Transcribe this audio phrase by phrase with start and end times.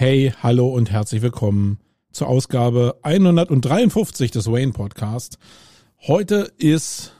[0.00, 1.78] Hey, hallo und herzlich willkommen
[2.10, 5.36] zur Ausgabe 153 des Wayne Podcast.
[6.06, 7.12] Heute ist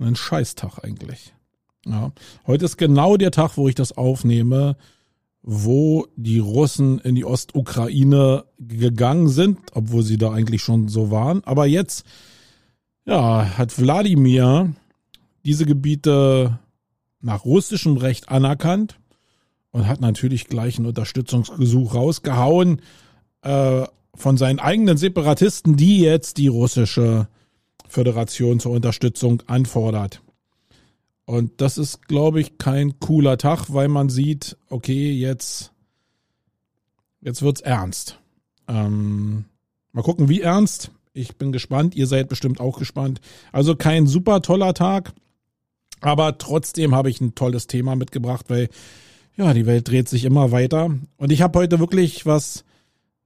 [0.00, 1.32] ein Scheißtag eigentlich.
[1.86, 2.10] Ja,
[2.44, 4.76] heute ist genau der Tag, wo ich das aufnehme,
[5.42, 11.44] wo die Russen in die Ostukraine gegangen sind, obwohl sie da eigentlich schon so waren.
[11.44, 12.04] Aber jetzt,
[13.04, 14.74] ja, hat Wladimir
[15.44, 16.58] diese Gebiete
[17.20, 18.98] nach russischem Recht anerkannt
[19.70, 22.82] und hat natürlich gleich einen Unterstützungsgesuch rausgehauen
[23.42, 27.28] äh, von seinen eigenen Separatisten, die jetzt die russische
[27.86, 30.22] Föderation zur Unterstützung anfordert.
[31.24, 35.72] Und das ist, glaube ich, kein cooler Tag, weil man sieht, okay, jetzt,
[37.20, 38.18] jetzt wird's ernst.
[38.66, 39.44] Ähm,
[39.92, 40.90] mal gucken, wie ernst.
[41.12, 41.94] Ich bin gespannt.
[41.94, 43.20] Ihr seid bestimmt auch gespannt.
[43.52, 45.12] Also kein super toller Tag,
[46.00, 48.68] aber trotzdem habe ich ein tolles Thema mitgebracht, weil
[49.38, 50.90] ja, die Welt dreht sich immer weiter.
[51.16, 52.64] Und ich habe heute wirklich was,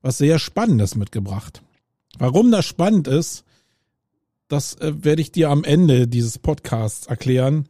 [0.03, 1.63] was sehr Spannendes mitgebracht.
[2.19, 3.45] Warum das spannend ist,
[4.49, 7.67] das äh, werde ich dir am Ende dieses Podcasts erklären.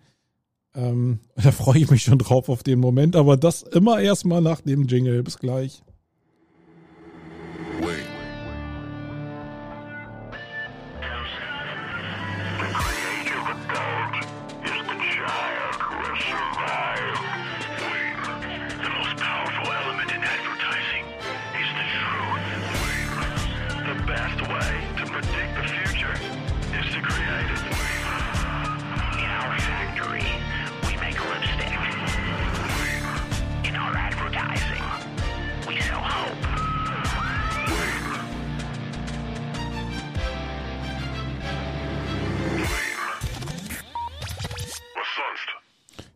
[0.74, 4.60] Ähm, da freue ich mich schon drauf auf den Moment, aber das immer erstmal nach
[4.60, 5.22] dem Jingle.
[5.22, 5.82] Bis gleich.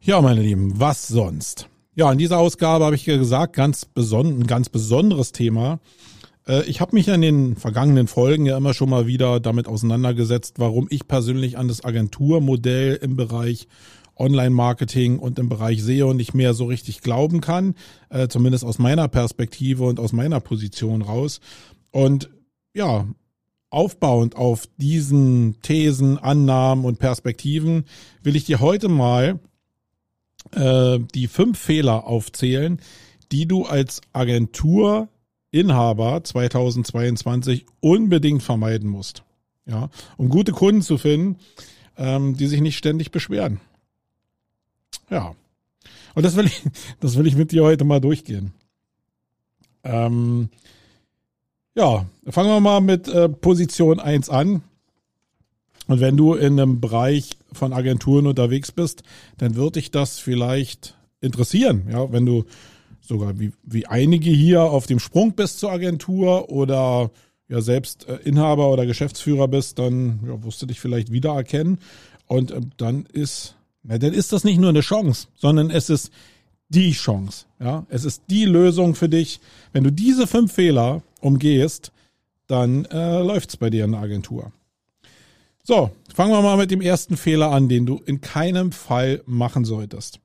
[0.07, 1.69] Ja, meine Lieben, was sonst?
[1.97, 5.81] Ja, in dieser Ausgabe habe ich ja gesagt, ganz beson ein ganz besonderes Thema.
[6.47, 10.61] Äh, ich habe mich in den vergangenen Folgen ja immer schon mal wieder damit auseinandergesetzt,
[10.61, 13.67] warum ich persönlich an das Agenturmodell im Bereich
[14.15, 17.75] Online-Marketing und im Bereich SEO nicht mehr so richtig glauben kann,
[18.09, 21.41] äh, zumindest aus meiner Perspektive und aus meiner Position raus.
[21.91, 22.31] Und
[22.75, 23.09] ja,
[23.71, 27.87] aufbauend auf diesen Thesen, Annahmen und Perspektiven
[28.23, 29.41] will ich dir heute mal
[30.53, 32.81] äh, die fünf Fehler aufzählen,
[33.33, 39.23] die du als Agenturinhaber 2022 unbedingt vermeiden musst.
[39.67, 41.39] Ja, um gute Kunden zu finden,
[41.97, 43.61] ähm, die sich nicht ständig beschweren.
[45.11, 45.35] Ja.
[46.15, 46.63] Und das will ich,
[47.01, 48.53] das will ich mit dir heute mal durchgehen.
[49.83, 50.51] Ähm,
[51.75, 54.63] ja, fangen wir mal mit äh, Position 1 an.
[55.87, 59.03] Und wenn du in einem Bereich von Agenturen unterwegs bist,
[59.39, 61.89] dann wird dich das vielleicht interessieren.
[61.91, 62.45] Ja, wenn du
[63.01, 67.11] sogar wie, wie einige hier auf dem Sprung bist zur Agentur oder
[67.49, 71.79] ja selbst äh, Inhaber oder Geschäftsführer bist, dann ja, wirst du dich vielleicht wiedererkennen.
[72.27, 76.11] Und äh, dann ist, na, dann ist das nicht nur eine Chance, sondern es ist
[76.69, 77.47] die Chance.
[77.61, 79.41] Ja, es ist die Lösung für dich.
[79.73, 81.93] Wenn du diese fünf Fehler umgehst,
[82.49, 84.53] dann äh, läuft's bei dir in der Agentur.
[85.69, 89.65] So, fangen wir mal mit dem ersten Fehler an, den du in keinem Fall machen
[89.65, 90.21] solltest.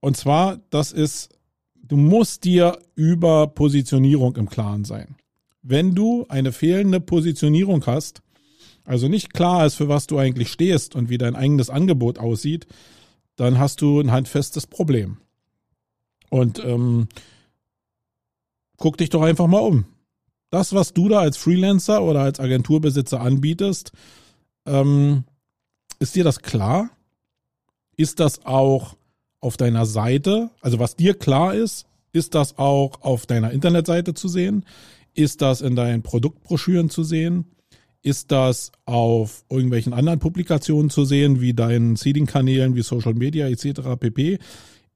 [0.00, 1.28] Und zwar, das ist,
[1.76, 5.14] du musst dir über Positionierung im Klaren sein.
[5.62, 8.22] Wenn du eine fehlende Positionierung hast,
[8.84, 12.66] also nicht klar ist, für was du eigentlich stehst und wie dein eigenes Angebot aussieht,
[13.36, 15.18] dann hast du ein handfestes Problem.
[16.28, 17.06] Und ähm,
[18.78, 19.84] guck dich doch einfach mal um.
[20.50, 23.92] Das, was du da als Freelancer oder als Agenturbesitzer anbietest,
[24.66, 25.24] ähm,
[25.98, 26.90] ist dir das klar?
[27.96, 28.96] Ist das auch
[29.40, 30.50] auf deiner Seite?
[30.60, 34.64] Also was dir klar ist, ist das auch auf deiner Internetseite zu sehen?
[35.14, 37.46] Ist das in deinen Produktbroschüren zu sehen?
[38.02, 43.80] Ist das auf irgendwelchen anderen Publikationen zu sehen, wie deinen Seeding-Kanälen, wie Social Media etc.
[43.98, 44.38] pp?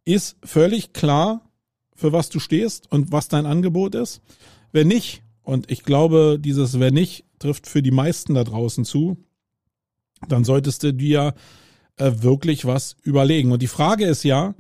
[0.05, 1.51] Ist völlig klar,
[1.95, 4.23] für was du stehst und was dein Angebot ist?
[4.73, 9.19] Wenn nicht, und ich glaube, dieses wenn nicht trifft für die meisten da draußen zu,
[10.29, 11.35] dann solltest du dir
[11.97, 13.53] äh, wirklich was überlegen.
[13.53, 14.55] Und die Frage ist ja,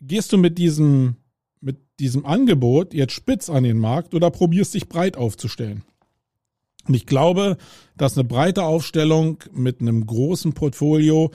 [0.00, 1.16] gehst du mit diesem,
[1.60, 5.84] mit diesem Angebot jetzt spitz an den Markt oder probierst dich breit aufzustellen?
[6.86, 7.56] Und ich glaube,
[7.96, 11.30] dass eine breite Aufstellung mit einem großen Portfolio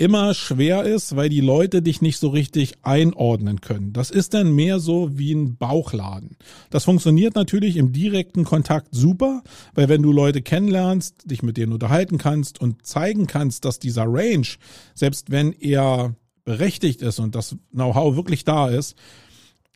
[0.00, 3.92] immer schwer ist, weil die Leute dich nicht so richtig einordnen können.
[3.92, 6.38] Das ist dann mehr so wie ein Bauchladen.
[6.70, 9.42] Das funktioniert natürlich im direkten Kontakt super,
[9.74, 14.04] weil wenn du Leute kennenlernst, dich mit denen unterhalten kannst und zeigen kannst, dass dieser
[14.06, 14.46] Range,
[14.94, 16.14] selbst wenn er
[16.46, 18.96] berechtigt ist und das Know-how wirklich da ist,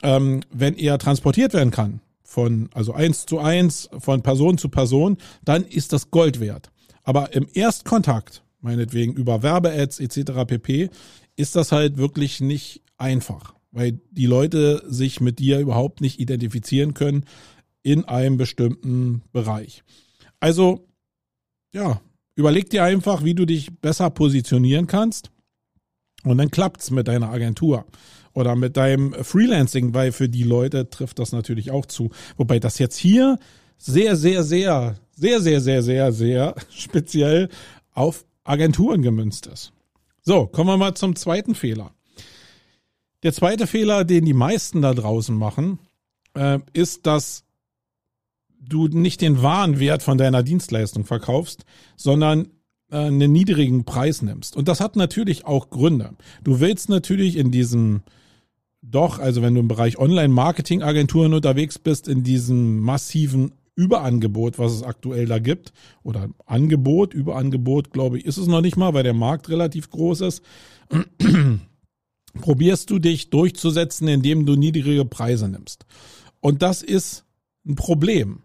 [0.03, 5.19] ähm, wenn er transportiert werden kann, von, also eins zu eins, von Person zu Person,
[5.45, 6.71] dann ist das Gold wert.
[7.03, 10.33] Aber im Erstkontakt, meinetwegen über Werbe-Ads etc.
[10.47, 10.91] pp,
[11.37, 16.95] ist das halt wirklich nicht einfach, weil die Leute sich mit dir überhaupt nicht identifizieren
[16.95, 17.25] können
[17.83, 19.85] in einem bestimmten Bereich.
[20.41, 20.89] Also,
[21.73, 22.01] ja,
[22.35, 25.31] überleg dir einfach, wie du dich besser positionieren kannst
[26.25, 27.85] und dann klappt's mit deiner Agentur
[28.33, 32.11] oder mit deinem Freelancing, weil für die Leute trifft das natürlich auch zu.
[32.37, 33.39] Wobei das jetzt hier
[33.77, 37.49] sehr, sehr, sehr, sehr, sehr, sehr, sehr, sehr speziell
[37.93, 39.73] auf Agenturen gemünzt ist.
[40.23, 41.93] So, kommen wir mal zum zweiten Fehler.
[43.23, 45.79] Der zweite Fehler, den die meisten da draußen machen,
[46.35, 47.45] äh, ist, dass
[48.61, 51.65] du nicht den wahren Wert von deiner Dienstleistung verkaufst,
[51.97, 52.49] sondern
[52.91, 54.57] äh, einen niedrigen Preis nimmst.
[54.57, 56.11] Und das hat natürlich auch Gründe.
[56.43, 58.03] Du willst natürlich in diesem
[58.83, 64.83] doch, also wenn du im Bereich Online-Marketing-Agenturen unterwegs bist, in diesem massiven Überangebot, was es
[64.83, 65.73] aktuell da gibt,
[66.03, 70.21] oder Angebot, Überangebot, glaube ich, ist es noch nicht mal, weil der Markt relativ groß
[70.23, 70.43] ist,
[72.41, 75.87] probierst du dich durchzusetzen, indem du niedrige Preise nimmst.
[76.41, 77.25] Und das ist
[77.67, 78.41] ein Problem.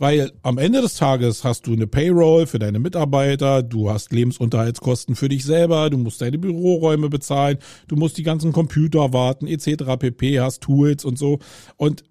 [0.00, 5.14] Weil am Ende des Tages hast du eine Payroll für deine Mitarbeiter, du hast Lebensunterhaltskosten
[5.14, 9.98] für dich selber, du musst deine Büroräume bezahlen, du musst die ganzen Computer warten, etc.
[9.98, 11.38] pp, hast Tools und so.
[11.76, 12.02] Und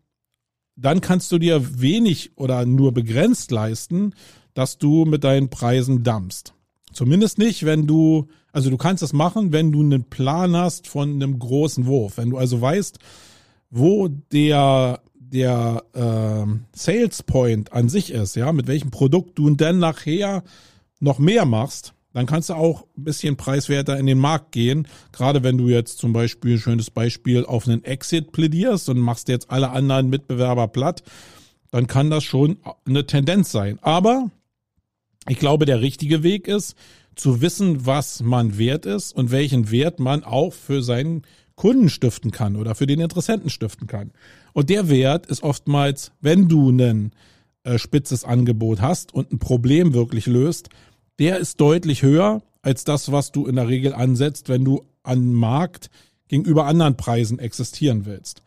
[0.82, 4.14] dann kannst du dir wenig oder nur begrenzt leisten,
[4.54, 6.54] dass du mit deinen Preisen dampfst.
[6.94, 11.14] Zumindest nicht, wenn du, also du kannst das machen, wenn du einen Plan hast von
[11.14, 12.18] einem großen Wurf.
[12.18, 13.00] Wenn du also weißt,
[13.70, 19.78] wo der der äh, Sales Point an sich ist, ja, mit welchem Produkt du dann
[19.78, 20.44] nachher
[21.00, 24.88] noch mehr machst, dann kannst du auch ein bisschen preiswerter in den Markt gehen.
[25.12, 29.52] Gerade wenn du jetzt zum Beispiel, schönes Beispiel, auf einen Exit plädierst und machst jetzt
[29.52, 31.04] alle anderen Mitbewerber platt,
[31.72, 32.58] dann kann das schon
[32.88, 33.78] eine Tendenz sein.
[33.82, 34.32] Aber
[35.28, 36.76] ich glaube, der richtige Weg ist,
[37.16, 41.24] zu wissen, was man wert ist und welchen Wert man auch für seinen
[41.56, 44.12] Kunden stiften kann oder für den Interessenten stiften kann.
[44.54, 47.12] Und der Wert ist oftmals, wenn du ein
[47.64, 50.70] äh, spitzes Angebot hast und ein Problem wirklich löst,
[51.20, 55.34] der ist deutlich höher als das, was du in der Regel ansetzt, wenn du an
[55.34, 55.90] Markt
[56.28, 58.42] gegenüber anderen Preisen existieren willst.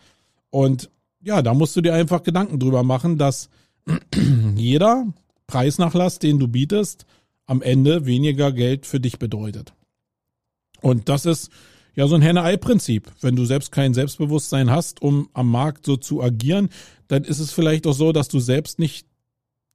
[0.51, 0.91] Und
[1.23, 3.49] ja, da musst du dir einfach Gedanken drüber machen, dass
[4.55, 5.07] jeder
[5.47, 7.07] Preisnachlass, den du bietest,
[7.47, 9.75] am Ende weniger Geld für dich bedeutet.
[10.81, 11.51] Und das ist
[11.95, 13.11] ja so ein Henne-Ei-Prinzip.
[13.21, 16.71] Wenn du selbst kein Selbstbewusstsein hast, um am Markt so zu agieren,
[17.09, 19.07] dann ist es vielleicht auch so, dass du selbst nicht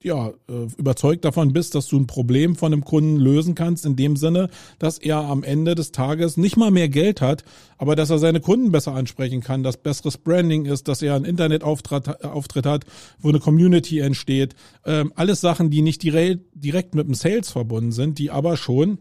[0.04, 3.96] ja, äh, überzeugt davon bist, dass du ein Problem von einem Kunden lösen kannst, in
[3.96, 7.44] dem Sinne, dass er am Ende des Tages nicht mal mehr Geld hat,
[7.78, 11.26] aber dass er seine Kunden besser ansprechen kann, dass besseres Branding ist, dass er einen
[11.26, 12.86] Internetauftritt äh, Auftritt hat,
[13.20, 14.56] wo eine Community entsteht.
[14.86, 19.00] Ähm, alles Sachen, die nicht direkt mit dem Sales verbunden sind, die aber schon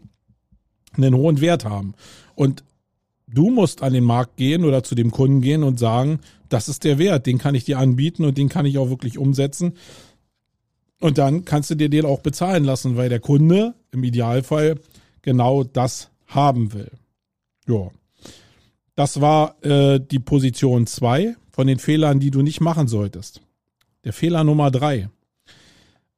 [0.93, 1.93] einen hohen Wert haben.
[2.33, 2.63] Und
[3.27, 6.83] du musst an den Markt gehen oder zu dem Kunden gehen und sagen, das ist
[6.85, 9.73] der Wert, den kann ich dir anbieten und den kann ich auch wirklich umsetzen.
[10.99, 14.79] Und dann kannst du dir den auch bezahlen lassen, weil der Kunde im Idealfall
[15.21, 16.91] genau das haben will.
[17.67, 17.89] Ja.
[18.95, 23.41] Das war äh, die Position zwei von den Fehlern, die du nicht machen solltest.
[24.03, 25.09] Der Fehler Nummer drei.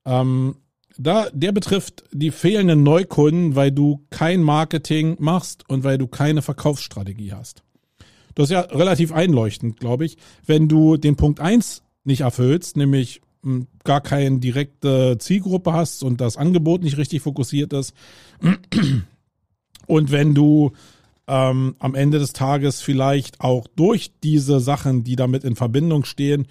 [0.06, 0.56] Ähm,
[0.98, 6.42] da, der betrifft die fehlenden Neukunden, weil du kein Marketing machst und weil du keine
[6.42, 7.64] Verkaufsstrategie hast.
[8.36, 10.18] Das ist ja relativ einleuchtend, glaube ich.
[10.46, 13.22] Wenn du den Punkt eins nicht erfüllst, nämlich
[13.84, 17.94] gar keine direkte Zielgruppe hast und das Angebot nicht richtig fokussiert ist
[19.88, 20.72] und wenn du
[21.28, 26.48] ähm, am Ende des Tages vielleicht auch durch diese Sachen, die damit in Verbindung stehen,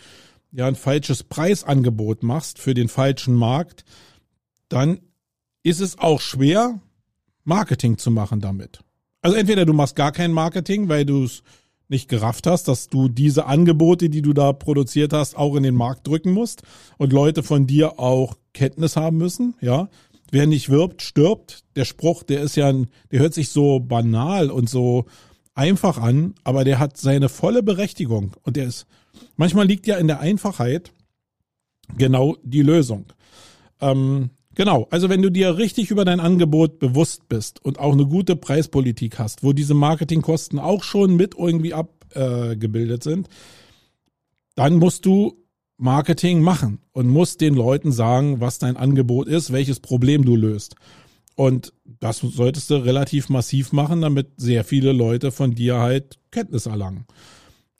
[0.50, 3.84] ja ein falsches Preisangebot machst für den falschen Markt,
[4.68, 5.00] dann
[5.62, 6.80] ist es auch schwer,
[7.44, 8.80] Marketing zu machen damit.
[9.20, 11.42] Also entweder du machst gar kein Marketing, weil du es
[11.88, 15.74] nicht gerafft hast, dass du diese Angebote, die du da produziert hast, auch in den
[15.74, 16.62] Markt drücken musst
[16.98, 19.88] und Leute von dir auch Kenntnis haben müssen, ja.
[20.30, 21.64] Wer nicht wirbt, stirbt.
[21.74, 22.70] Der Spruch, der ist ja,
[23.10, 25.06] der hört sich so banal und so
[25.54, 28.86] einfach an, aber der hat seine volle Berechtigung und der ist,
[29.36, 30.92] manchmal liegt ja in der Einfachheit
[31.96, 33.06] genau die Lösung.
[33.80, 38.06] Ähm, Genau, also wenn du dir richtig über dein Angebot bewusst bist und auch eine
[38.06, 43.28] gute Preispolitik hast, wo diese Marketingkosten auch schon mit irgendwie abgebildet äh, sind,
[44.56, 45.44] dann musst du
[45.76, 50.74] Marketing machen und musst den Leuten sagen, was dein Angebot ist, welches Problem du löst.
[51.36, 56.66] Und das solltest du relativ massiv machen, damit sehr viele Leute von dir halt Kenntnis
[56.66, 57.06] erlangen.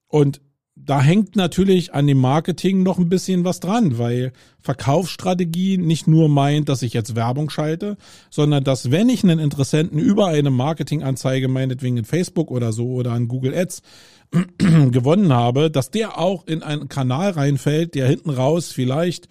[0.06, 0.40] Und
[0.84, 6.28] da hängt natürlich an dem Marketing noch ein bisschen was dran, weil Verkaufsstrategie nicht nur
[6.28, 7.96] meint, dass ich jetzt Werbung schalte,
[8.30, 13.12] sondern dass wenn ich einen Interessenten über eine Marketinganzeige, meinetwegen in Facebook oder so oder
[13.12, 13.82] an Google Ads
[14.58, 19.28] gewonnen habe, dass der auch in einen Kanal reinfällt, der hinten raus vielleicht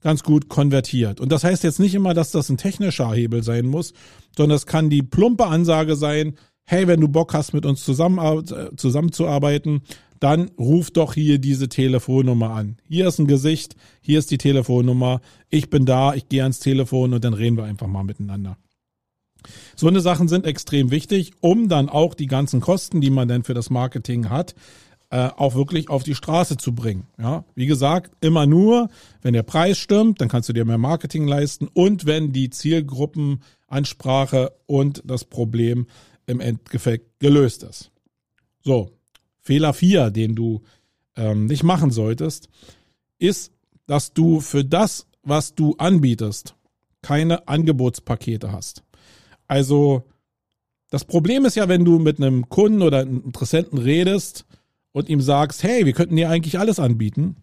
[0.00, 1.20] ganz gut konvertiert.
[1.20, 3.92] Und das heißt jetzt nicht immer, dass das ein technischer Hebel sein muss,
[4.36, 8.76] sondern es kann die plumpe Ansage sein, hey, wenn du Bock hast, mit uns äh,
[8.76, 9.82] zusammenzuarbeiten,
[10.20, 12.76] dann ruf doch hier diese Telefonnummer an.
[12.88, 17.14] Hier ist ein Gesicht, hier ist die Telefonnummer, ich bin da, ich gehe ans Telefon
[17.14, 18.56] und dann reden wir einfach mal miteinander.
[19.76, 23.44] So eine Sachen sind extrem wichtig, um dann auch die ganzen Kosten, die man dann
[23.44, 24.54] für das Marketing hat,
[25.10, 27.06] äh, auch wirklich auf die Straße zu bringen.
[27.18, 28.88] Ja, wie gesagt, immer nur,
[29.22, 34.52] wenn der Preis stimmt, dann kannst du dir mehr Marketing leisten und wenn die Zielgruppenansprache
[34.66, 35.86] und das Problem
[36.26, 37.90] im Endeffekt gelöst ist.
[38.62, 38.90] So,
[39.48, 40.60] Fehler 4, den du
[41.16, 42.50] ähm, nicht machen solltest,
[43.18, 43.50] ist,
[43.86, 46.54] dass du für das, was du anbietest,
[47.00, 48.82] keine Angebotspakete hast.
[49.46, 50.02] Also
[50.90, 54.44] das Problem ist ja, wenn du mit einem Kunden oder einem Interessenten redest
[54.92, 57.36] und ihm sagst, hey, wir könnten dir eigentlich alles anbieten,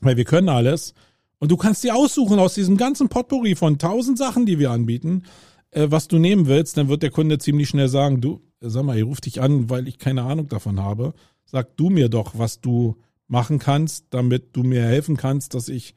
[0.00, 0.94] weil wir können alles.
[1.38, 5.22] Und du kannst dir aussuchen aus diesem ganzen Potpourri von tausend Sachen, die wir anbieten,
[5.70, 8.96] äh, was du nehmen willst, dann wird der Kunde ziemlich schnell sagen, du, sag mal,
[8.96, 11.14] ich rufe dich an, weil ich keine Ahnung davon habe.
[11.44, 15.94] Sag du mir doch, was du machen kannst, damit du mir helfen kannst, dass ich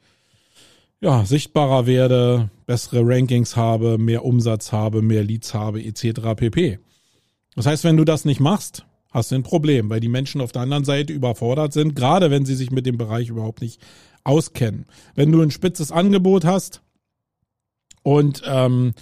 [1.00, 6.34] ja, sichtbarer werde, bessere Rankings habe, mehr Umsatz habe, mehr Leads habe, etc.
[6.34, 6.78] pp.
[7.54, 10.52] Das heißt, wenn du das nicht machst, hast du ein Problem, weil die Menschen auf
[10.52, 13.80] der anderen Seite überfordert sind, gerade wenn sie sich mit dem Bereich überhaupt nicht
[14.24, 14.86] auskennen.
[15.14, 16.80] Wenn du ein spitzes Angebot hast
[18.02, 18.94] und ähm,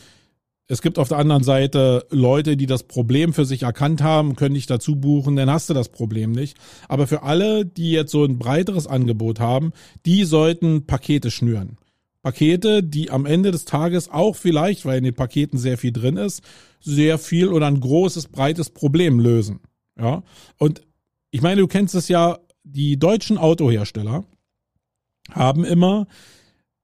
[0.73, 4.55] es gibt auf der anderen Seite Leute, die das Problem für sich erkannt haben, können
[4.55, 6.57] dich dazu buchen, dann hast du das Problem nicht.
[6.89, 9.73] Aber für alle, die jetzt so ein breiteres Angebot haben,
[10.07, 11.77] die sollten Pakete schnüren.
[12.23, 16.17] Pakete, die am Ende des Tages auch vielleicht, weil in den Paketen sehr viel drin
[16.17, 16.41] ist,
[16.81, 19.61] sehr viel oder ein großes, breites Problem lösen.
[19.99, 20.23] Ja.
[20.57, 20.81] Und
[21.31, 24.25] ich meine, du kennst es ja, die deutschen Autohersteller
[25.33, 26.07] haben immer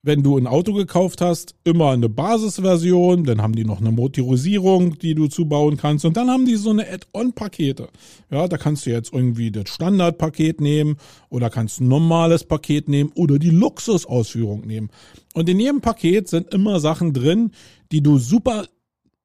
[0.02, 4.98] wenn du ein Auto gekauft hast, immer eine Basisversion, dann haben die noch eine Motorisierung,
[4.98, 7.88] die du zubauen kannst und dann haben die so eine Add-on-Pakete.
[8.30, 10.96] Ja, da kannst du jetzt irgendwie das Standardpaket nehmen
[11.30, 14.90] oder kannst ein normales Paket nehmen oder die Luxusausführung nehmen.
[15.34, 17.50] Und in jedem Paket sind immer Sachen drin,
[17.90, 18.66] die du super,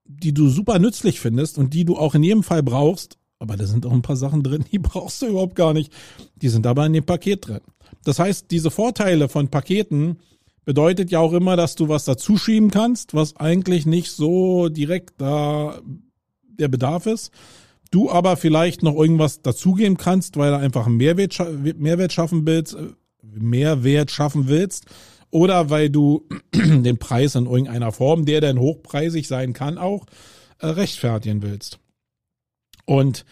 [0.06, 3.20] die du super nützlich findest und die du auch in jedem Fall brauchst.
[3.38, 5.94] Aber da sind auch ein paar Sachen drin, die brauchst du überhaupt gar nicht.
[6.36, 7.62] Die sind aber in dem Paket drin.
[8.04, 10.18] Das heißt, diese Vorteile von Paketen,
[10.66, 15.80] bedeutet ja auch immer, dass du was dazuschieben kannst, was eigentlich nicht so direkt da
[16.42, 17.32] der Bedarf ist.
[17.92, 21.38] Du aber vielleicht noch irgendwas dazugeben kannst, weil du einfach einen Mehrwert,
[21.78, 22.90] Mehrwert schaffen willst, äh,
[23.22, 24.86] Mehrwert schaffen willst.
[25.30, 30.06] Oder weil du den Preis in irgendeiner Form, der dann hochpreisig sein kann, auch
[30.60, 31.80] äh, rechtfertigen willst.
[32.86, 33.26] Und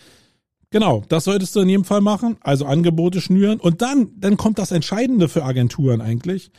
[0.74, 2.38] Genau, das solltest du in jedem Fall machen.
[2.40, 3.60] Also Angebote schnüren.
[3.60, 6.50] Und dann, dann kommt das Entscheidende für Agenturen eigentlich.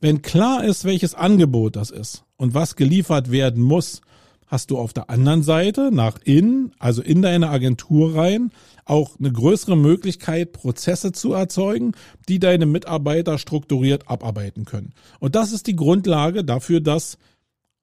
[0.00, 4.00] Wenn klar ist, welches Angebot das ist und was geliefert werden muss,
[4.46, 8.50] hast du auf der anderen Seite nach innen, also in deine Agentur rein,
[8.84, 11.92] auch eine größere Möglichkeit, Prozesse zu erzeugen,
[12.28, 14.94] die deine Mitarbeiter strukturiert abarbeiten können.
[15.20, 17.18] Und das ist die Grundlage dafür, dass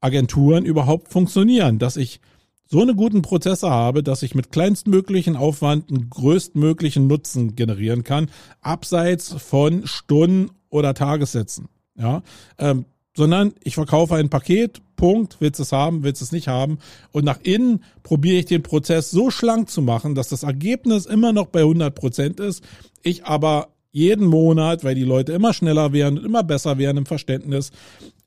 [0.01, 2.19] Agenturen überhaupt funktionieren, dass ich
[2.65, 8.29] so eine guten Prozesse habe, dass ich mit kleinstmöglichen Aufwand einen größtmöglichen Nutzen generieren kann,
[8.59, 11.69] abseits von Stunden oder Tagessätzen.
[11.97, 12.21] Ja,
[12.57, 12.85] ähm,
[13.15, 16.77] sondern ich verkaufe ein Paket, Punkt, willst du es haben, willst du es nicht haben.
[17.11, 21.33] Und nach innen probiere ich den Prozess so schlank zu machen, dass das Ergebnis immer
[21.33, 22.63] noch bei 100 Prozent ist.
[23.01, 27.05] Ich aber jeden Monat, weil die Leute immer schneller werden und immer besser werden im
[27.05, 27.71] Verständnis,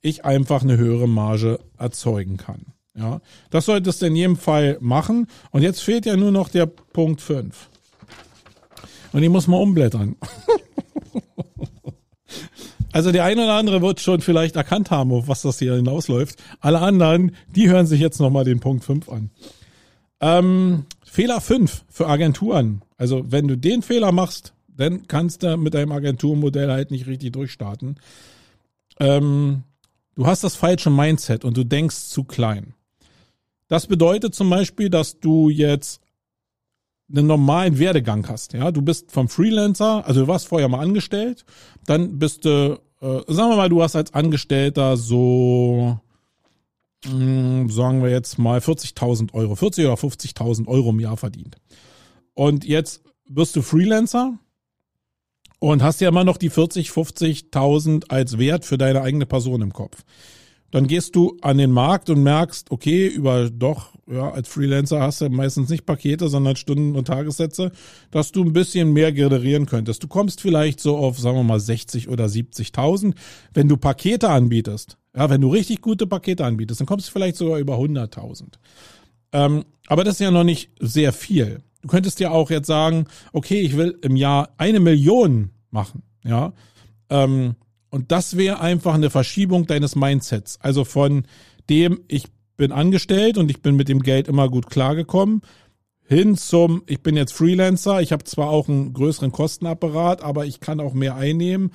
[0.01, 2.67] ich einfach eine höhere Marge erzeugen kann.
[2.97, 5.29] Ja, das solltest du in jedem Fall machen.
[5.53, 7.69] Und jetzt fehlt ja nur noch der Punkt 5.
[9.13, 10.17] Und ich muss mal umblättern.
[12.93, 16.43] Also der eine oder andere wird schon vielleicht erkannt haben, auf was das hier hinausläuft.
[16.61, 19.31] Alle anderen, die hören sich jetzt nochmal den Punkt 5 an.
[20.21, 22.83] Ähm, Fehler 5 für Agenturen.
[22.97, 27.33] Also wenn du den Fehler machst, dann kannst du mit deinem Agenturmodell halt nicht richtig
[27.33, 27.97] durchstarten.
[28.99, 29.63] Ähm,
[30.17, 32.75] du hast das falsche Mindset und du denkst zu klein.
[33.69, 36.01] Das bedeutet zum Beispiel, dass du jetzt
[37.11, 38.53] einen normalen Werdegang hast.
[38.53, 41.45] Ja, du bist vom Freelancer, also du warst vorher mal angestellt,
[41.87, 45.99] dann bist du, äh, sagen wir mal, du hast als Angestellter so,
[47.07, 51.57] mh, hm, sagen wir jetzt mal 40.000 Euro, 40 oder 50.000 Euro im Jahr verdient.
[52.35, 54.39] Und jetzt wirst du Freelancer
[55.59, 59.73] und hast ja immer noch die 40, 50.000 als Wert für deine eigene Person im
[59.73, 60.05] Kopf.
[60.71, 65.21] Dann gehst du an den Markt und merkst, okay, über doch, ja, als Freelancer hast
[65.21, 67.73] du meistens nicht Pakete, sondern Stunden und Tagessätze,
[68.11, 70.03] dass du ein bisschen mehr generieren könntest.
[70.03, 73.15] Du kommst vielleicht so auf, sagen wir mal, 60 oder 70.000.
[73.53, 77.37] Wenn du Pakete anbietest, ja, wenn du richtig gute Pakete anbietest, dann kommst du vielleicht
[77.37, 78.45] sogar über 100.000.
[79.33, 81.63] Ähm, aber das ist ja noch nicht sehr viel.
[81.83, 86.53] Du könntest ja auch jetzt sagen, okay, ich will im Jahr eine Million machen, ja.
[87.09, 87.57] Ähm,
[87.91, 90.59] und das wäre einfach eine Verschiebung deines Mindsets.
[90.61, 91.25] Also von
[91.69, 92.25] dem, ich
[92.57, 95.43] bin angestellt und ich bin mit dem Geld immer gut klargekommen,
[96.07, 100.61] hin zum, ich bin jetzt Freelancer, ich habe zwar auch einen größeren Kostenapparat, aber ich
[100.61, 101.71] kann auch mehr einnehmen,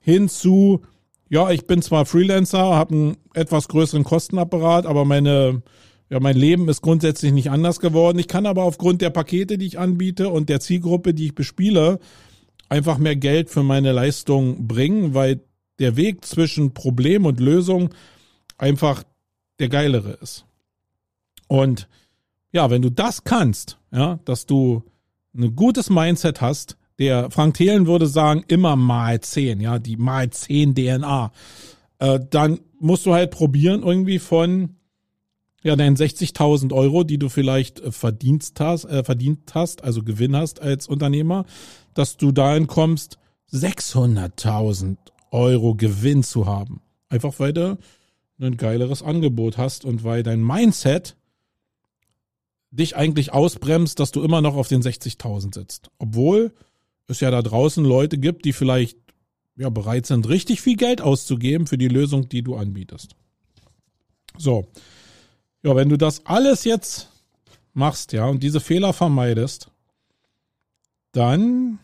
[0.00, 0.82] hin zu,
[1.28, 5.62] ja, ich bin zwar Freelancer, habe einen etwas größeren Kostenapparat, aber meine
[6.10, 8.18] ja, mein Leben ist grundsätzlich nicht anders geworden.
[8.18, 11.98] Ich kann aber aufgrund der Pakete, die ich anbiete und der Zielgruppe, die ich bespiele,
[12.68, 15.40] einfach mehr Geld für meine Leistung bringen, weil
[15.78, 17.90] der Weg zwischen Problem und Lösung
[18.58, 19.02] einfach
[19.58, 20.44] der geilere ist.
[21.48, 21.88] Und
[22.52, 24.82] ja, wenn du das kannst, ja, dass du
[25.36, 30.30] ein gutes Mindset hast, der Frank Thelen würde sagen, immer mal zehn, ja, die mal
[30.30, 31.32] zehn DNA,
[31.98, 34.76] äh, dann musst du halt probieren, irgendwie von
[35.64, 40.36] ja, deinen 60.000 Euro, die du vielleicht äh, verdient hast, äh, verdient hast, also Gewinn
[40.36, 41.46] hast als Unternehmer,
[41.94, 43.18] dass du dahin kommst,
[43.52, 44.96] 600.000
[45.30, 46.82] Euro Gewinn zu haben.
[47.08, 47.78] Einfach weil du
[48.40, 51.16] ein geileres Angebot hast und weil dein Mindset
[52.70, 55.90] dich eigentlich ausbremst, dass du immer noch auf den 60.000 sitzt.
[55.98, 56.52] Obwohl
[57.06, 58.98] es ja da draußen Leute gibt, die vielleicht
[59.56, 63.14] ja bereit sind, richtig viel Geld auszugeben für die Lösung, die du anbietest.
[64.36, 64.66] So,
[65.64, 67.08] ja, wenn du das alles jetzt
[67.72, 69.70] machst, ja, und diese Fehler vermeidest,
[71.12, 71.78] dann,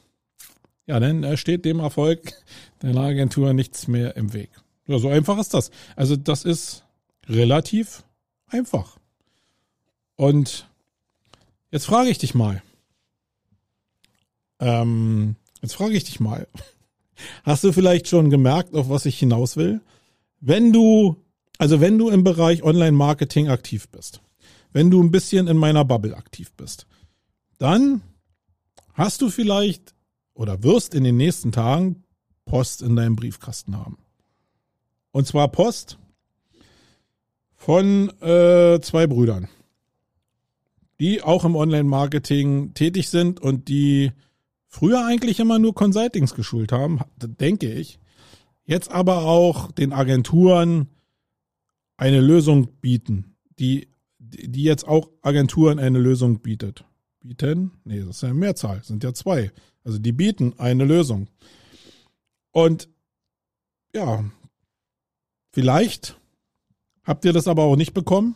[0.86, 2.32] ja, dann steht dem Erfolg
[2.80, 4.50] deiner Agentur nichts mehr im Weg.
[4.86, 5.70] Ja, so einfach ist das.
[5.96, 6.84] Also das ist
[7.26, 8.04] relativ
[8.48, 8.98] einfach.
[10.16, 10.68] Und
[11.70, 12.62] jetzt frage ich dich mal.
[14.58, 16.46] Ähm, jetzt frage ich dich mal.
[17.44, 19.80] Hast du vielleicht schon gemerkt, auf was ich hinaus will?
[20.40, 21.16] Wenn du
[21.60, 24.22] also wenn du im Bereich Online-Marketing aktiv bist,
[24.72, 26.86] wenn du ein bisschen in meiner Bubble aktiv bist,
[27.58, 28.00] dann
[28.94, 29.94] hast du vielleicht
[30.32, 32.02] oder wirst in den nächsten Tagen
[32.46, 33.98] Post in deinem Briefkasten haben.
[35.10, 35.98] Und zwar Post
[37.56, 39.46] von äh, zwei Brüdern,
[40.98, 44.12] die auch im Online-Marketing tätig sind und die
[44.66, 47.98] früher eigentlich immer nur Consultings geschult haben, denke ich.
[48.64, 50.88] Jetzt aber auch den Agenturen
[52.00, 56.84] eine Lösung bieten, die, die jetzt auch Agenturen eine Lösung bietet.
[57.20, 57.72] Bieten?
[57.84, 59.52] Nee, das ist ja eine Mehrzahl, sind ja zwei.
[59.84, 61.28] Also die bieten eine Lösung.
[62.52, 62.88] Und
[63.94, 64.24] ja,
[65.52, 66.18] vielleicht
[67.04, 68.34] habt ihr das aber auch nicht bekommen.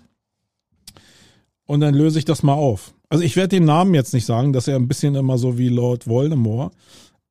[1.64, 2.94] Und dann löse ich das mal auf.
[3.08, 5.70] Also ich werde den Namen jetzt nicht sagen, dass er ein bisschen immer so wie
[5.70, 6.74] Lord Voldemort.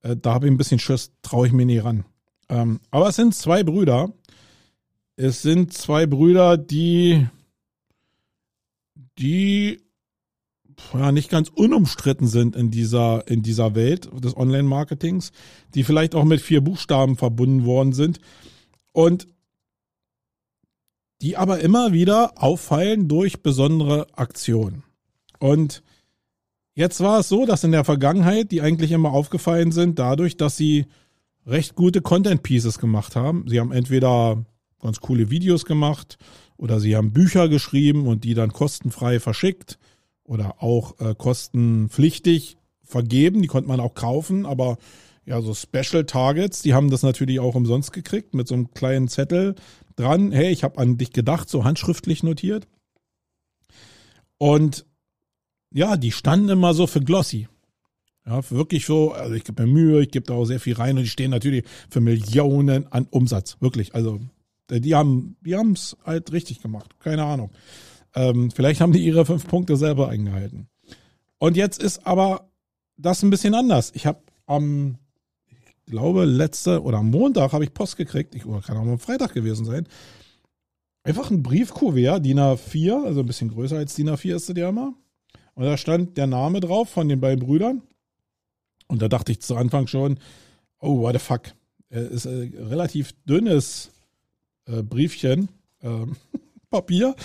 [0.01, 2.05] Äh, da habe ich ein bisschen Schiss, traue ich mir nie ran.
[2.49, 4.11] Ähm, aber es sind zwei Brüder,
[5.15, 7.27] es sind zwei Brüder, die,
[9.17, 9.79] die
[10.93, 15.31] ja, nicht ganz unumstritten sind in dieser, in dieser Welt des Online-Marketings,
[15.75, 18.19] die vielleicht auch mit vier Buchstaben verbunden worden sind
[18.91, 19.27] und
[21.21, 24.83] die aber immer wieder auffallen durch besondere Aktionen.
[25.39, 25.83] Und
[26.73, 30.57] jetzt war es so, dass in der Vergangenheit die eigentlich immer aufgefallen sind dadurch, dass
[30.57, 30.85] sie
[31.45, 33.45] recht gute Content Pieces gemacht haben.
[33.47, 34.43] Sie haben entweder
[34.83, 36.17] ganz coole Videos gemacht
[36.57, 39.79] oder sie haben Bücher geschrieben und die dann kostenfrei verschickt
[40.23, 43.41] oder auch äh, kostenpflichtig vergeben.
[43.41, 44.77] Die konnte man auch kaufen, aber
[45.25, 49.07] ja, so Special Targets, die haben das natürlich auch umsonst gekriegt mit so einem kleinen
[49.07, 49.55] Zettel
[49.95, 50.31] dran.
[50.31, 52.67] Hey, ich habe an dich gedacht, so handschriftlich notiert.
[54.37, 54.85] Und
[55.71, 57.47] ja, die standen immer so für Glossy.
[58.25, 60.97] Ja, wirklich so, also ich gebe mir Mühe, ich gebe da auch sehr viel rein
[60.97, 63.57] und die stehen natürlich für Millionen an Umsatz.
[63.59, 63.95] Wirklich.
[63.95, 64.21] Also
[64.69, 66.99] die haben, die es halt richtig gemacht.
[66.99, 67.51] Keine Ahnung.
[68.15, 70.67] Ähm, vielleicht haben die ihre fünf Punkte selber eingehalten.
[71.39, 72.49] Und jetzt ist aber
[72.97, 73.91] das ein bisschen anders.
[73.95, 74.97] Ich habe am,
[75.45, 78.35] ich glaube, letzte oder am Montag habe ich Post gekriegt.
[78.35, 79.87] Ich, oder kann auch am Freitag gewesen sein.
[81.03, 84.69] Einfach ein Briefkuvert, DIN A4, also ein bisschen größer als DIN A4 ist es ja
[84.69, 84.93] immer.
[85.55, 87.81] Und da stand der Name drauf von den beiden Brüdern.
[88.87, 90.19] Und da dachte ich zu Anfang schon,
[90.79, 91.41] oh, what the fuck.
[91.89, 93.92] Es ist ein relativ dünnes
[94.65, 95.49] äh, Briefchen,
[95.81, 96.05] äh,
[96.69, 97.15] Papier.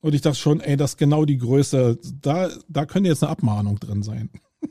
[0.00, 1.98] Und ich dachte schon, ey, das ist genau die Größe.
[2.20, 4.30] Da, da könnte jetzt eine Abmahnung drin sein.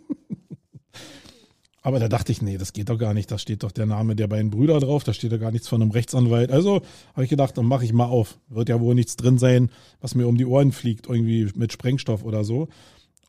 [1.83, 3.31] Aber da dachte ich, nee, das geht doch gar nicht.
[3.31, 5.81] Da steht doch der Name der beiden Brüder drauf, da steht doch gar nichts von
[5.81, 6.51] einem Rechtsanwalt.
[6.51, 6.81] Also
[7.13, 8.39] habe ich gedacht, dann mache ich mal auf.
[8.49, 12.23] Wird ja wohl nichts drin sein, was mir um die Ohren fliegt, irgendwie mit Sprengstoff
[12.23, 12.67] oder so.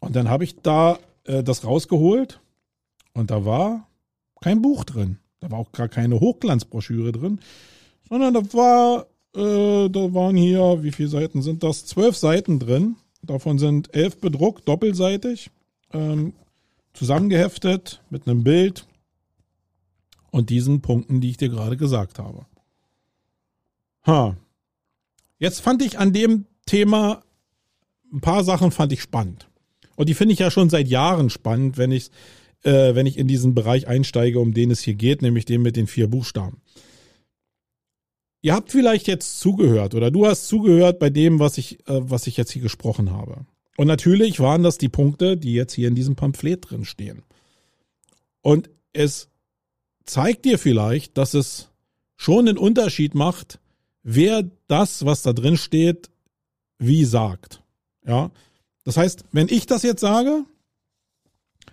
[0.01, 2.41] Und dann habe ich da äh, das rausgeholt
[3.15, 3.89] und da war
[4.41, 5.19] kein Buch drin.
[5.41, 7.41] Da war auch gar keine Hochglanzbroschüre drin,
[8.13, 11.87] sondern da war, äh, da waren hier, wie viele Seiten sind das?
[11.87, 12.97] Zwölf Seiten drin.
[13.23, 15.51] Davon sind elf bedruckt, doppelseitig.
[15.95, 16.35] Ähm,
[16.93, 18.87] zusammengeheftet mit einem Bild
[20.31, 22.45] und diesen Punkten, die ich dir gerade gesagt habe.
[24.07, 24.37] Ha.
[25.39, 27.23] Jetzt fand ich an dem Thema
[28.13, 29.49] ein paar Sachen fand ich spannend.
[29.97, 32.11] Und die finde ich ja schon seit Jahren spannend, wenn ich,
[32.63, 35.77] äh, wenn ich in diesen Bereich einsteige, um den es hier geht, nämlich den mit
[35.77, 36.61] den vier Buchstaben.
[38.43, 42.27] Ihr habt vielleicht jetzt zugehört oder du hast zugehört bei dem, was ich, äh, was
[42.27, 43.47] ich jetzt hier gesprochen habe.
[43.77, 47.23] Und natürlich waren das die Punkte, die jetzt hier in diesem Pamphlet drin stehen.
[48.43, 49.29] Und es
[50.05, 51.71] zeigt dir vielleicht, dass es
[52.17, 53.61] schon einen Unterschied macht,
[54.03, 56.11] wer das, was da drin steht,
[56.79, 57.63] wie sagt.
[58.05, 58.33] Ja.
[58.85, 60.45] Das heißt, wenn ich das jetzt sage,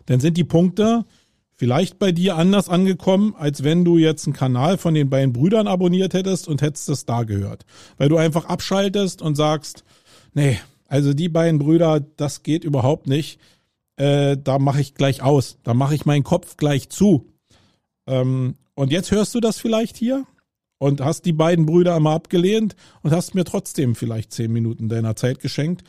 [0.05, 1.05] dann sind die Punkte
[1.59, 5.67] vielleicht bei dir anders angekommen, als wenn du jetzt einen Kanal von den beiden Brüdern
[5.67, 7.65] abonniert hättest und hättest es da gehört.
[7.97, 9.83] Weil du einfach abschaltest und sagst,
[10.33, 13.41] nee, also die beiden Brüder, das geht überhaupt nicht.
[13.97, 15.57] Äh, da mache ich gleich aus.
[15.63, 17.27] Da mache ich meinen Kopf gleich zu.
[18.07, 20.25] Ähm, und jetzt hörst du das vielleicht hier
[20.77, 25.17] und hast die beiden Brüder einmal abgelehnt und hast mir trotzdem vielleicht zehn Minuten deiner
[25.17, 25.83] Zeit geschenkt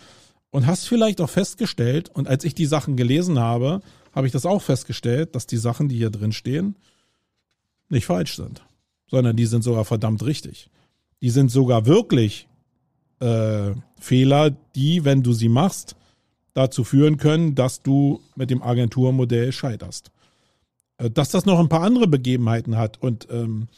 [0.51, 4.47] und hast vielleicht auch festgestellt, und als ich die Sachen gelesen habe, habe ich das
[4.47, 6.77] auch festgestellt, dass die Sachen, die hier drin stehen,
[7.89, 8.63] nicht falsch sind,
[9.09, 10.71] sondern die sind sogar verdammt richtig.
[11.21, 12.49] Die sind sogar wirklich
[13.21, 15.97] äh, Fehler, die, wenn du sie machst,
[16.55, 20.11] dazu führen können, dass du mit dem Agenturmodell scheiterst.
[20.99, 23.69] Äh, dass das noch ein paar andere Begebenheiten hat und ähm,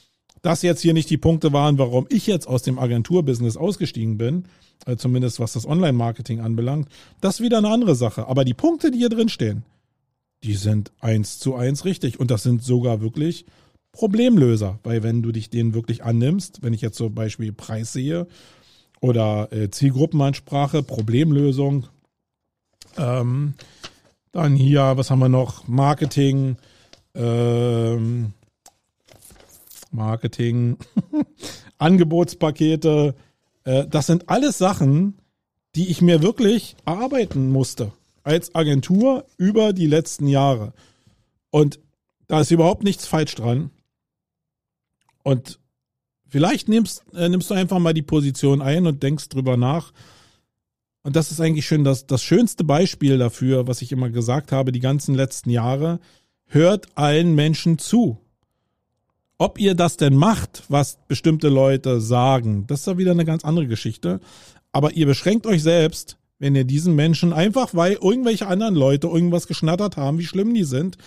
[0.42, 4.44] das jetzt hier nicht die Punkte waren, warum ich jetzt aus dem Agenturbusiness ausgestiegen bin,
[4.86, 6.88] äh, zumindest was das Online-Marketing anbelangt,
[7.20, 8.26] das ist wieder eine andere Sache.
[8.26, 9.64] Aber die Punkte, die hier drin stehen,
[10.44, 13.46] die sind eins zu eins richtig und das sind sogar wirklich
[13.92, 18.26] Problemlöser, weil wenn du dich denen wirklich annimmst, wenn ich jetzt zum Beispiel Preis sehe,
[19.02, 21.86] oder äh, Zielgruppenansprache, Problemlösung.
[22.96, 23.54] Ähm,
[24.30, 25.66] dann hier, was haben wir noch?
[25.66, 26.56] Marketing,
[27.14, 28.32] ähm,
[29.90, 30.78] Marketing,
[31.78, 33.14] Angebotspakete.
[33.64, 35.18] Äh, das sind alles Sachen,
[35.74, 40.72] die ich mir wirklich erarbeiten musste als Agentur über die letzten Jahre.
[41.50, 41.80] Und
[42.28, 43.70] da ist überhaupt nichts falsch dran.
[45.22, 45.60] Und
[46.32, 49.92] Vielleicht nimmst, äh, nimmst du einfach mal die Position ein und denkst drüber nach.
[51.02, 54.72] Und das ist eigentlich schön, das, das schönste Beispiel dafür, was ich immer gesagt habe,
[54.72, 56.00] die ganzen letzten Jahre.
[56.46, 58.16] Hört allen Menschen zu.
[59.36, 63.44] Ob ihr das denn macht, was bestimmte Leute sagen, das ist ja wieder eine ganz
[63.44, 64.18] andere Geschichte.
[64.72, 69.46] Aber ihr beschränkt euch selbst, wenn ihr diesen Menschen einfach, weil irgendwelche anderen Leute irgendwas
[69.46, 70.98] geschnattert haben, wie schlimm die sind,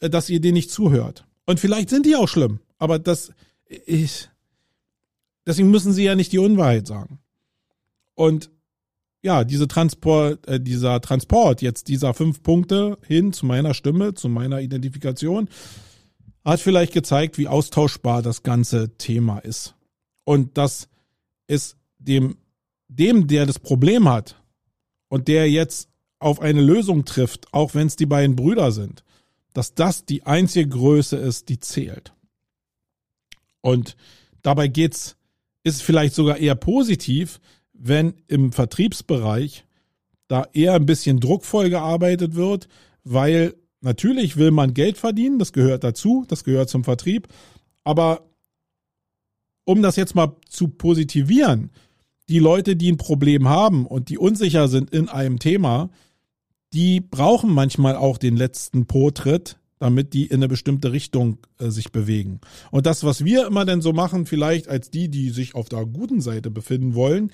[0.00, 1.26] äh, dass ihr denen nicht zuhört.
[1.46, 3.30] Und vielleicht sind die auch schlimm, aber das
[3.68, 4.30] ist,
[5.48, 7.20] Deswegen müssen sie ja nicht die Unwahrheit sagen.
[8.14, 8.50] Und
[9.22, 14.28] ja, diese Transport, äh, dieser Transport jetzt dieser fünf Punkte hin zu meiner Stimme, zu
[14.28, 15.48] meiner Identifikation,
[16.44, 19.74] hat vielleicht gezeigt, wie austauschbar das ganze Thema ist.
[20.24, 20.90] Und dass
[21.46, 22.36] es dem,
[22.88, 24.37] dem, der das Problem hat
[25.08, 29.04] und der jetzt auf eine Lösung trifft, auch wenn es die beiden Brüder sind,
[29.52, 32.12] dass das die einzige Größe ist, die zählt.
[33.60, 33.96] Und
[34.42, 35.16] dabei geht's
[35.64, 37.40] ist vielleicht sogar eher positiv,
[37.72, 39.64] wenn im Vertriebsbereich
[40.26, 42.68] da eher ein bisschen druckvoll gearbeitet wird,
[43.04, 47.28] weil natürlich will man Geld verdienen, das gehört dazu, das gehört zum Vertrieb,
[47.84, 48.28] aber
[49.64, 51.70] um das jetzt mal zu positivieren,
[52.28, 55.90] die Leute, die ein Problem haben und die unsicher sind in einem Thema,
[56.72, 61.92] die brauchen manchmal auch den letzten Po-Tritt, damit die in eine bestimmte Richtung äh, sich
[61.92, 62.40] bewegen.
[62.70, 65.86] Und das, was wir immer denn so machen, vielleicht als die, die sich auf der
[65.86, 67.32] guten Seite befinden wollen,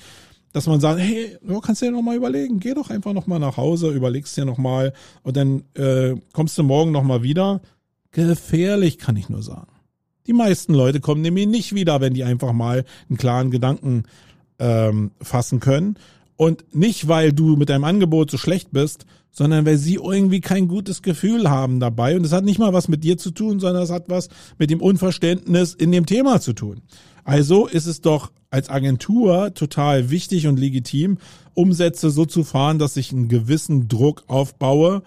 [0.52, 3.40] dass man sagt, hey, du kannst dir noch mal überlegen, geh doch einfach noch mal
[3.40, 7.60] nach Hause, überlegst dir noch mal und dann äh, kommst du morgen noch mal wieder.
[8.12, 9.72] Gefährlich, kann ich nur sagen.
[10.28, 14.04] Die meisten Leute kommen nämlich nicht wieder, wenn die einfach mal einen klaren Gedanken
[14.58, 15.96] ähm, fassen können.
[16.36, 20.68] Und nicht, weil du mit deinem Angebot so schlecht bist, sondern weil sie irgendwie kein
[20.68, 22.16] gutes Gefühl haben dabei.
[22.16, 24.70] Und es hat nicht mal was mit dir zu tun, sondern es hat was mit
[24.70, 26.82] dem Unverständnis in dem Thema zu tun.
[27.24, 31.18] Also ist es doch als Agentur total wichtig und legitim,
[31.54, 35.02] Umsätze so zu fahren, dass ich einen gewissen Druck aufbaue,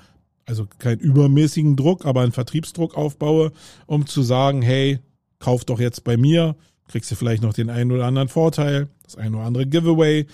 [0.45, 3.53] also keinen übermäßigen Druck, aber einen Vertriebsdruck aufbaue,
[3.85, 4.99] um zu sagen, hey,
[5.39, 6.55] kauf doch jetzt bei mir,
[6.87, 10.25] kriegst du vielleicht noch den einen oder anderen Vorteil, das ein oder andere Giveaway,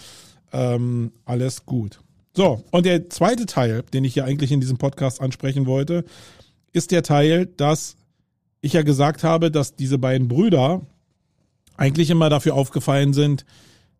[0.51, 1.99] ähm, alles gut.
[2.35, 6.03] So, und der zweite Teil, den ich hier eigentlich in diesem Podcast ansprechen wollte,
[6.71, 7.95] ist der Teil, dass
[8.61, 10.81] ich ja gesagt habe, dass diese beiden Brüder
[11.77, 13.45] eigentlich immer dafür aufgefallen sind,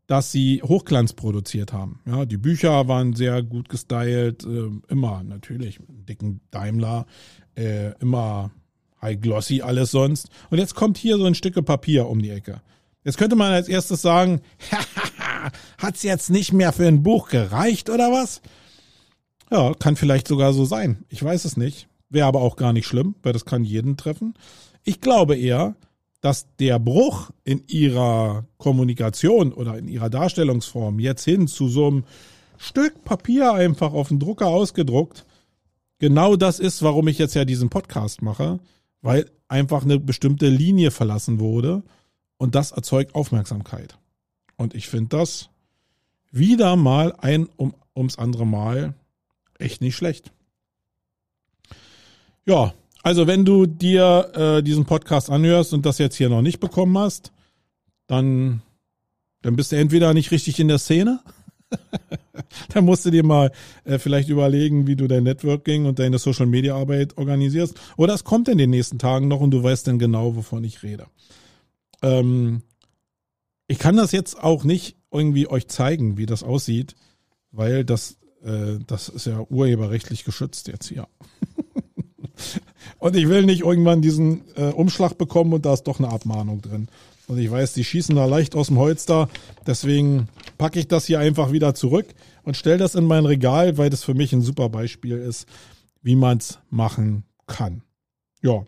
[0.08, 2.00] dass sie Hochglanz produziert haben.
[2.06, 7.06] Ja, die Bücher waren sehr gut gestylt, äh, immer natürlich, dicken Daimler,
[7.56, 8.52] äh, immer
[9.04, 10.30] high glossy alles sonst.
[10.50, 12.62] Und jetzt kommt hier so ein Stück Papier um die Ecke.
[13.04, 14.42] Jetzt könnte man als erstes sagen,
[15.78, 18.42] hat's jetzt nicht mehr für ein Buch gereicht oder was?
[19.52, 21.04] Ja, kann vielleicht sogar so sein.
[21.10, 21.88] Ich weiß es nicht.
[22.10, 24.36] Wäre aber auch gar nicht schlimm, weil das kann jeden treffen.
[24.84, 25.76] Ich glaube eher,
[26.22, 32.04] dass der Bruch in ihrer Kommunikation oder in ihrer Darstellungsform jetzt hin zu so einem
[32.58, 35.26] Stück Papier einfach auf den Drucker ausgedruckt,
[36.00, 38.60] genau das ist, warum ich jetzt ja diesen Podcast mache,
[39.04, 41.84] weil einfach eine bestimmte Linie verlassen wurde
[42.38, 44.00] und das erzeugt Aufmerksamkeit.
[44.58, 45.50] Und ich finde das
[46.32, 48.96] wieder mal ein um, ums andere Mal
[49.60, 50.32] echt nicht schlecht.
[52.46, 56.60] Ja, also wenn du dir äh, diesen Podcast anhörst und das jetzt hier noch nicht
[56.60, 57.32] bekommen hast,
[58.08, 58.62] dann,
[59.42, 61.20] dann bist du entweder nicht richtig in der Szene.
[62.74, 63.52] Dann musst du dir mal
[63.84, 67.80] äh, vielleicht überlegen, wie du dein Networking und deine Social Media Arbeit organisierst.
[67.98, 70.84] Oder es kommt in den nächsten Tagen noch und du weißt dann genau, wovon ich
[70.84, 71.08] rede.
[72.02, 72.64] Ähm,
[73.68, 76.96] ich kann das jetzt auch nicht irgendwie euch zeigen, wie das aussieht,
[77.52, 81.08] weil das, äh, das ist ja urheberrechtlich geschützt jetzt hier.
[83.04, 86.62] Und ich will nicht irgendwann diesen äh, Umschlag bekommen und da ist doch eine Abmahnung
[86.62, 86.88] drin.
[87.28, 89.28] Und ich weiß, die schießen da leicht aus dem Holster.
[89.68, 92.06] Deswegen packe ich das hier einfach wieder zurück
[92.44, 95.50] und stelle das in mein Regal, weil das für mich ein super Beispiel ist,
[96.02, 97.84] wie man es machen kann.
[98.42, 98.66] Ja.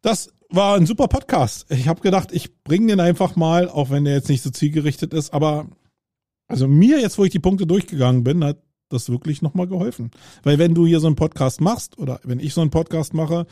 [0.00, 1.66] Das war ein super Podcast.
[1.72, 5.12] Ich habe gedacht, ich bringe den einfach mal, auch wenn der jetzt nicht so zielgerichtet
[5.12, 5.34] ist.
[5.34, 5.66] Aber
[6.46, 10.10] also mir jetzt, wo ich die Punkte durchgegangen bin, hat das wirklich nochmal geholfen.
[10.42, 13.46] Weil wenn du hier so einen Podcast machst oder wenn ich so einen Podcast mache,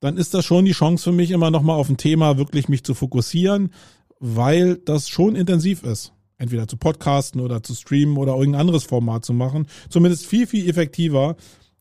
[0.00, 2.82] dann ist das schon die Chance für mich immer nochmal auf ein Thema wirklich mich
[2.82, 3.72] zu fokussieren,
[4.18, 6.12] weil das schon intensiv ist.
[6.38, 9.68] Entweder zu podcasten oder zu streamen oder irgendein anderes Format zu machen.
[9.90, 11.36] Zumindest viel, viel effektiver,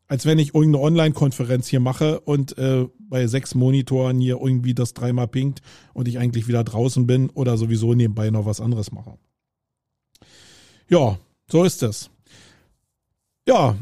[0.08, 4.94] als wenn ich irgendeine Online-Konferenz hier mache und äh, bei sechs Monitoren hier irgendwie das
[4.94, 5.62] dreimal pinkt
[5.94, 9.18] und ich eigentlich wieder draußen bin oder sowieso nebenbei noch was anderes mache.
[10.90, 11.18] Ja,
[11.50, 12.12] so ist es.
[13.48, 13.76] Ja,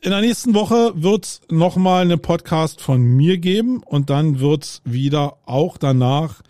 [0.00, 5.36] in der nächsten Woche wird's nochmal eine Podcast von mir geben und dann wird's wieder
[5.44, 6.40] auch danach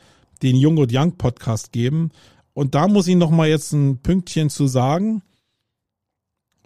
[0.42, 2.10] den Jung und Young Podcast geben.
[2.52, 5.22] Und da muss ich nochmal jetzt ein Pünktchen zu sagen,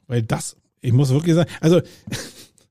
[0.08, 1.80] weil das, ich muss wirklich sagen, also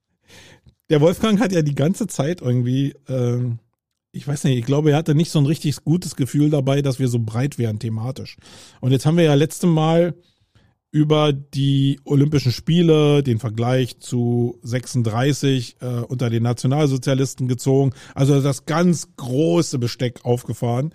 [0.91, 3.49] der Wolfgang hat ja die ganze Zeit irgendwie, äh,
[4.11, 6.99] ich weiß nicht, ich glaube, er hatte nicht so ein richtig gutes Gefühl dabei, dass
[6.99, 8.37] wir so breit wären thematisch.
[8.79, 10.13] Und jetzt haben wir ja letzte Mal
[10.91, 17.93] über die Olympischen Spiele, den Vergleich zu 36 äh, unter den Nationalsozialisten gezogen.
[18.15, 20.93] Also das ganz große Besteck aufgefahren.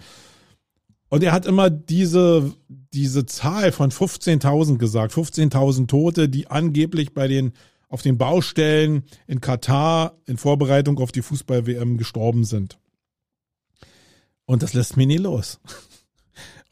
[1.09, 7.29] Und er hat immer diese, diese Zahl von 15.000 gesagt, 15.000 Tote, die angeblich bei
[7.29, 7.53] den,
[7.91, 12.79] auf den Baustellen in Katar in Vorbereitung auf die Fußball-WM gestorben sind.
[14.47, 15.61] Und das lässt mich nie los.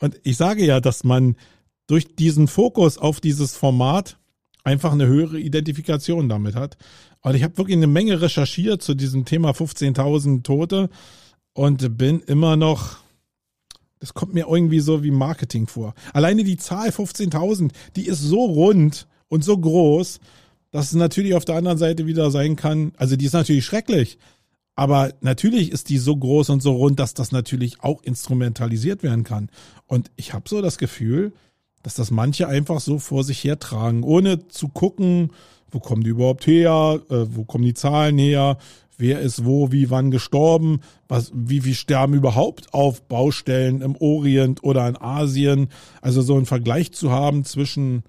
[0.01, 1.37] Und ich sage ja, dass man
[1.91, 4.17] durch diesen Fokus auf dieses Format
[4.63, 6.77] einfach eine höhere Identifikation damit hat.
[7.21, 10.89] Und ich habe wirklich eine Menge recherchiert zu diesem Thema 15.000 Tote
[11.53, 12.99] und bin immer noch,
[13.99, 15.95] das kommt mir irgendwie so wie Marketing vor.
[16.13, 20.21] Alleine die Zahl 15.000, die ist so rund und so groß,
[20.71, 24.19] dass es natürlich auf der anderen Seite wieder sein kann, also die ist natürlich schrecklich,
[24.77, 29.25] aber natürlich ist die so groß und so rund, dass das natürlich auch instrumentalisiert werden
[29.25, 29.51] kann.
[29.87, 31.33] Und ich habe so das Gefühl,
[31.83, 35.33] dass das manche einfach so vor sich hertragen, ohne zu gucken,
[35.71, 38.59] wo kommen die überhaupt her, äh, wo kommen die Zahlen her,
[39.01, 44.63] wer ist wo, wie, wann gestorben, was, wie wie sterben überhaupt auf Baustellen im Orient
[44.63, 45.69] oder in Asien.
[46.03, 48.03] Also so einen Vergleich zu haben zwischen,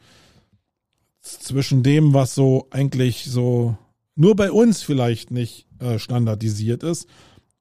[1.22, 3.78] zwischen dem, was so eigentlich so
[4.16, 7.08] nur bei uns vielleicht nicht äh, standardisiert ist.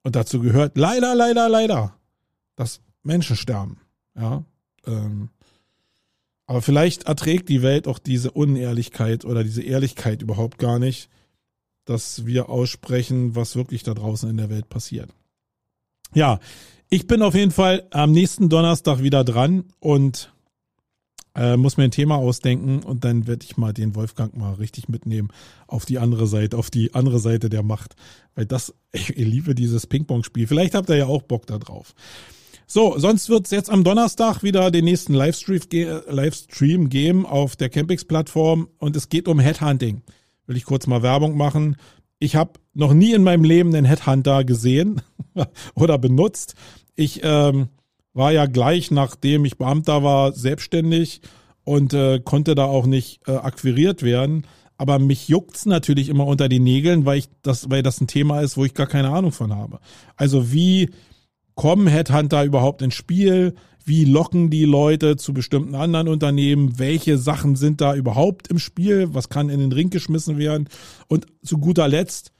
[0.03, 1.95] Und dazu gehört leider, leider, leider,
[2.55, 3.79] dass Menschen sterben.
[4.15, 4.43] Ja.
[4.85, 5.29] Ähm,
[6.51, 11.09] aber vielleicht erträgt die Welt auch diese Unehrlichkeit oder diese Ehrlichkeit überhaupt gar nicht,
[11.85, 15.09] dass wir aussprechen, was wirklich da draußen in der Welt passiert.
[16.13, 16.41] Ja,
[16.89, 20.33] ich bin auf jeden Fall am nächsten Donnerstag wieder dran und
[21.33, 24.89] Äh, muss mir ein Thema ausdenken und dann werde ich mal den Wolfgang mal richtig
[24.89, 25.29] mitnehmen
[25.65, 27.95] auf die andere Seite, auf die andere Seite der Macht.
[28.35, 30.45] Weil das, ich, ich liebe dieses Ping-Pong-Spiel.
[30.47, 31.95] Vielleicht habt ihr ja auch Bock da drauf.
[32.73, 35.59] So, sonst wird's jetzt am Donnerstag wieder den nächsten Livestream,
[36.07, 40.03] Livestream geben auf der Campix-Plattform und es geht um Headhunting.
[40.47, 41.75] Will ich kurz mal Werbung machen.
[42.17, 45.01] Ich habe noch nie in meinem Leben einen Headhunter gesehen
[45.75, 46.55] oder benutzt.
[46.95, 47.67] Ich ähm,
[48.13, 51.19] war ja gleich nachdem ich Beamter war selbstständig
[51.65, 54.47] und äh, konnte da auch nicht äh, akquiriert werden.
[54.77, 58.39] Aber mich juckt's natürlich immer unter die Nägeln, weil ich das, weil das ein Thema
[58.39, 59.81] ist, wo ich gar keine Ahnung von habe.
[60.15, 60.89] Also wie
[61.55, 63.55] kommen Headhunter überhaupt ins Spiel?
[63.83, 66.77] Wie locken die Leute zu bestimmten anderen Unternehmen?
[66.77, 69.13] Welche Sachen sind da überhaupt im Spiel?
[69.13, 70.69] Was kann in den Ring geschmissen werden?
[71.07, 72.31] Und zu guter Letzt,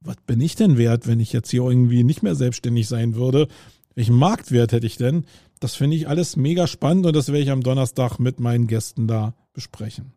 [0.00, 3.48] was bin ich denn wert, wenn ich jetzt hier irgendwie nicht mehr selbstständig sein würde?
[3.94, 5.24] Welchen Marktwert hätte ich denn?
[5.58, 9.08] Das finde ich alles mega spannend und das werde ich am Donnerstag mit meinen Gästen
[9.08, 10.12] da besprechen.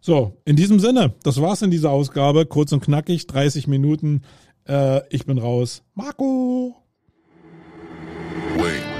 [0.00, 2.44] So, in diesem Sinne, das war's in dieser Ausgabe.
[2.44, 4.22] Kurz und knackig, 30 Minuten.
[4.68, 5.84] Äh, ich bin raus.
[5.94, 6.81] Marco!
[8.56, 8.91] Wayne.